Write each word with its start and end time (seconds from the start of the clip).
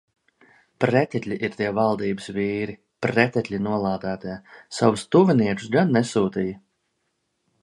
Pretekļi 0.83 1.35
ir 1.47 1.57
tie 1.59 1.67
valdības 1.81 2.31
vīri, 2.39 2.75
pretekļi 3.07 3.61
nolādētie. 3.69 4.41
Savus 4.79 5.07
tuviniekus 5.17 5.73
gan 5.77 5.99
nesūtīja. 5.99 6.61